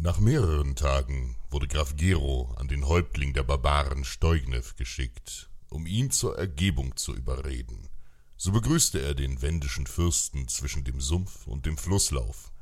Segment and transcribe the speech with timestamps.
[0.00, 6.12] Nach mehreren Tagen wurde Graf Gero an den Häuptling der Barbaren Steugnev geschickt, um ihn
[6.12, 7.88] zur Ergebung zu überreden.
[8.36, 12.52] So begrüßte er den wendischen Fürsten zwischen dem Sumpf und dem Flusslauf.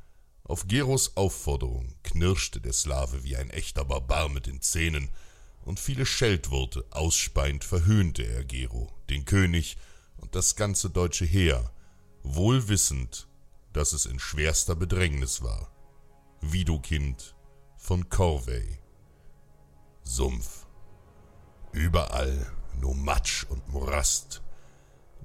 [0.45, 5.09] Auf Geros Aufforderung knirschte der Slave wie ein echter Barbar mit den Zähnen,
[5.63, 9.77] und viele Scheltworte ausspeiend verhöhnte er Gero, den König
[10.15, 11.71] und das ganze deutsche Heer,
[12.23, 13.27] wohl wissend,
[13.73, 15.76] dass es in schwerster Bedrängnis war.
[16.41, 17.35] Widukind
[17.77, 18.79] von Corvey.
[20.03, 20.67] Sumpf.
[21.71, 24.43] Überall nur Matsch und Morast.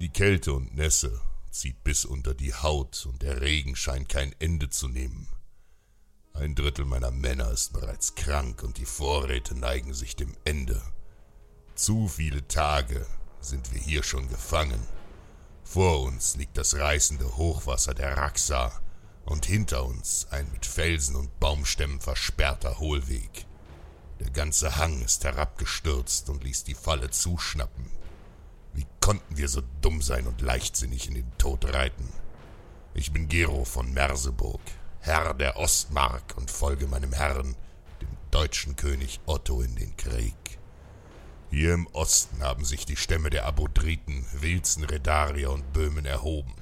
[0.01, 4.71] Die Kälte und Nässe zieht bis unter die Haut und der Regen scheint kein Ende
[4.71, 5.29] zu nehmen.
[6.33, 10.81] Ein Drittel meiner Männer ist bereits krank und die Vorräte neigen sich dem Ende.
[11.75, 13.07] Zu viele Tage
[13.41, 14.81] sind wir hier schon gefangen.
[15.63, 18.73] Vor uns liegt das reißende Hochwasser der Raxa
[19.25, 23.47] und hinter uns ein mit Felsen und Baumstämmen versperrter Hohlweg.
[24.21, 27.91] Der ganze Hang ist herabgestürzt und ließ die Falle zuschnappen.
[28.73, 32.09] Wie konnten wir so dumm sein und leichtsinnig in den Tod reiten?
[32.95, 34.61] Ich bin Gero von Merseburg,
[35.01, 37.57] Herr der Ostmark und folge meinem Herrn,
[38.01, 40.35] dem deutschen König Otto, in den Krieg.
[41.51, 46.55] Hier im Osten haben sich die Stämme der Abodriten, Wilzen, Redarier und Böhmen erhoben.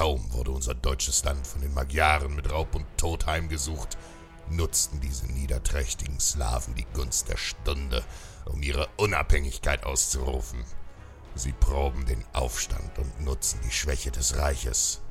[0.00, 3.98] Kaum wurde unser deutsches Land von den Magyaren mit Raub und Tod heimgesucht,
[4.48, 8.02] nutzten diese niederträchtigen Slawen die Gunst der Stunde,
[8.46, 10.64] um ihre Unabhängigkeit auszurufen.
[11.34, 15.02] Sie proben den Aufstand und nutzen die Schwäche des Reiches.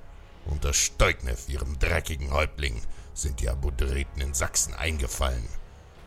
[0.48, 2.82] Unter Steugnev, ihrem dreckigen Häuptling,
[3.14, 5.48] sind die Abodriten in Sachsen eingefallen.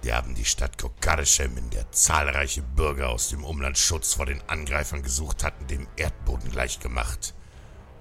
[0.02, 4.42] Die haben die Stadt Kokarschem, in der zahlreiche Bürger aus dem Umland Schutz vor den
[4.48, 7.32] Angreifern gesucht hatten, dem Erdboden gleichgemacht.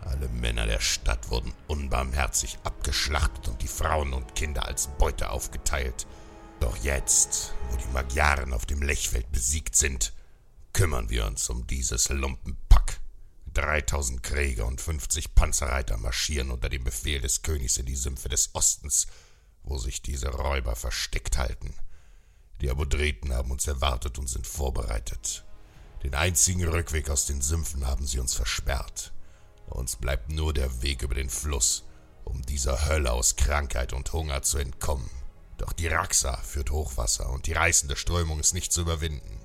[0.02, 6.08] Alle Männer der Stadt wurden unbarmherzig abgeschlachtet und die Frauen und Kinder als Beute aufgeteilt.
[6.60, 10.14] Doch jetzt, wo die Magyaren auf dem Lechfeld besiegt sind,
[10.74, 13.00] kümmern wir uns um dieses Lumpenpack.
[13.54, 18.56] 3000 Krieger und 50 Panzerreiter marschieren unter dem Befehl des Königs in die Sümpfe des
[18.56, 19.08] Ostens,
[19.64, 21.74] wo sich diese Räuber versteckt halten.
[22.62, 25.44] Die Abodreten haben uns erwartet und sind vorbereitet.
[26.04, 29.12] Den einzigen Rückweg aus den Sümpfen haben sie uns versperrt.
[29.72, 31.86] Uns bleibt nur der Weg über den Fluss,
[32.24, 35.10] um dieser Hölle aus Krankheit und Hunger zu entkommen.
[35.58, 39.40] Doch die Raxa führt Hochwasser und die reißende Strömung ist nicht zu überwinden.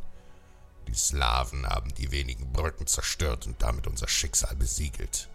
[0.88, 5.28] Die Slawen haben die wenigen Brücken zerstört und damit unser Schicksal besiegelt.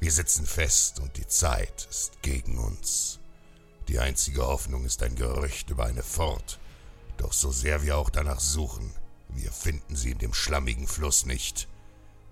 [0.00, 3.18] Wir sitzen fest und die Zeit ist gegen uns.
[3.88, 6.58] Die einzige Hoffnung ist ein Gerücht über eine Fort,
[7.16, 8.92] doch so sehr wir auch danach suchen,
[9.30, 11.68] wir finden sie in dem schlammigen Fluss nicht.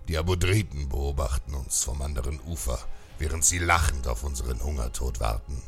[0.09, 2.79] Die Abodriten beobachten uns vom anderen Ufer,
[3.19, 5.63] während sie lachend auf unseren Hungertod warten.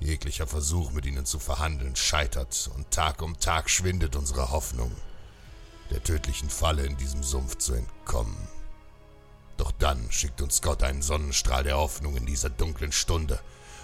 [0.00, 4.92] Jeglicher Versuch, mit ihnen zu verhandeln, scheitert, und Tag um Tag schwindet unsere Hoffnung
[5.90, 8.48] der tödlichen Falle in diesem Sumpf zu entkommen.
[9.56, 13.40] Doch dann schickt uns Gott einen Sonnenstrahl der Hoffnung in dieser dunklen Stunde.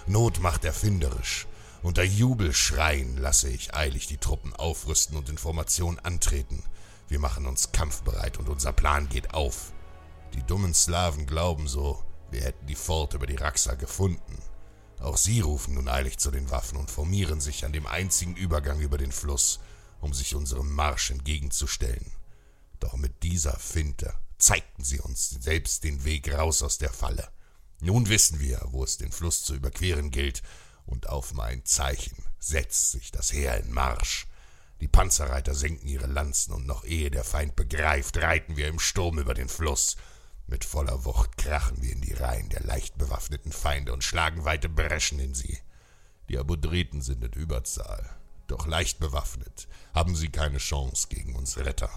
[0.07, 1.47] Not macht erfinderisch.
[1.83, 6.63] Unter Jubelschreien lasse ich eilig die Truppen aufrüsten und in Formation antreten.
[7.07, 9.73] Wir machen uns kampfbereit und unser Plan geht auf.
[10.35, 14.37] Die dummen Slawen glauben so, wir hätten die Pforte über die Raxa gefunden.
[14.99, 18.79] Auch sie rufen nun eilig zu den Waffen und formieren sich an dem einzigen Übergang
[18.81, 19.59] über den Fluss,
[20.01, 22.11] um sich unserem Marsch entgegenzustellen.
[22.79, 27.29] Doch mit dieser Finte zeigten sie uns selbst den Weg raus aus der Falle.
[27.79, 30.43] Nun wissen wir, wo es den Fluss zu überqueren gilt,
[30.85, 34.27] und auf mein Zeichen setzt sich das Heer in Marsch.
[34.81, 39.17] Die Panzerreiter senken ihre Lanzen, und noch ehe der Feind begreift, reiten wir im Sturm
[39.17, 39.95] über den Fluss.
[40.47, 44.69] Mit voller Wucht krachen wir in die Reihen der leicht bewaffneten Feinde und schlagen weite
[44.69, 45.57] Breschen in sie.
[46.29, 48.15] Die Abodriten sind in Überzahl,
[48.47, 51.89] doch leicht bewaffnet haben sie keine Chance gegen uns Retter.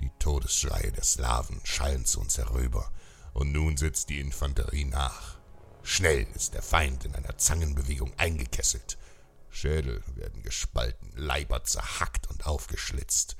[0.00, 2.90] Die Todesschreie der Slawen schallen zu uns herüber,
[3.34, 5.38] und nun setzt die Infanterie nach.
[5.82, 8.98] Schnell ist der Feind in einer Zangenbewegung eingekesselt.
[9.50, 13.36] Schädel werden gespalten, Leiber zerhackt und aufgeschlitzt.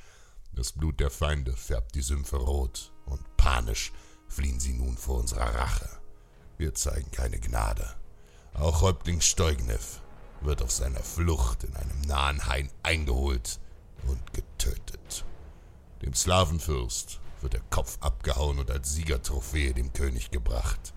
[0.53, 3.93] Das Blut der Feinde färbt die Sümpfe rot, und panisch
[4.29, 5.89] fliehen sie nun vor unserer Rache.
[6.57, 7.95] Wir zeigen keine Gnade.
[8.55, 10.01] Auch Häuptling Steugnev
[10.41, 13.59] wird auf seiner Flucht in einem nahen Hain eingeholt
[14.07, 15.25] und getötet.
[16.03, 20.93] Dem Slawenfürst wird der Kopf abgehauen und als Siegertrophäe dem König gebracht.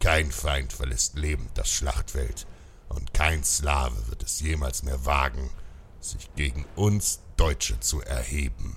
[0.00, 2.46] Kein Feind verlässt lebend das Schlachtfeld,
[2.88, 5.50] und kein Slave wird es jemals mehr wagen,
[6.00, 8.76] sich gegen uns Deutsche zu erheben.